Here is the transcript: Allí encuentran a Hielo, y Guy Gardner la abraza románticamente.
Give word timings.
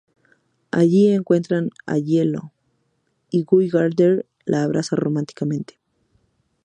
Allí 0.71 1.09
encuentran 1.09 1.69
a 1.85 1.99
Hielo, 1.99 2.53
y 3.29 3.43
Guy 3.43 3.69
Gardner 3.69 4.25
la 4.45 4.63
abraza 4.63 4.95
románticamente. 4.95 5.77